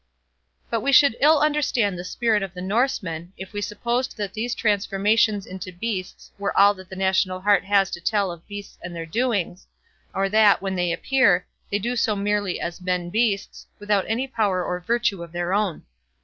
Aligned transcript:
But 0.71 0.81
we 0.81 0.91
should 0.91 1.15
ill 1.21 1.37
understand 1.41 1.95
the 1.95 2.03
spirit 2.03 2.41
of 2.41 2.55
the 2.55 2.59
Norsemen, 2.61 3.33
if 3.37 3.53
we 3.53 3.61
supposed 3.61 4.17
that 4.17 4.33
these 4.33 4.55
transformations 4.55 5.45
into 5.45 5.71
beasts 5.71 6.31
were 6.39 6.57
all 6.57 6.73
that 6.73 6.89
the 6.89 6.95
national 6.95 7.39
heart 7.41 7.63
has 7.65 7.91
to 7.91 8.01
tell 8.01 8.31
of 8.31 8.47
beasts 8.47 8.79
and 8.81 8.95
their 8.95 9.05
doings, 9.05 9.67
or 10.11 10.27
that, 10.27 10.59
when 10.59 10.73
they 10.73 10.91
appear, 10.91 11.45
they 11.69 11.77
do 11.77 11.95
so 11.95 12.15
merely 12.15 12.59
as 12.59 12.81
men 12.81 13.11
beasts, 13.11 13.67
without 13.77 14.05
any 14.07 14.25
power 14.27 14.65
or 14.65 14.79
virtue 14.79 15.21
of 15.21 15.31
their 15.31 15.53
own. 15.53 15.83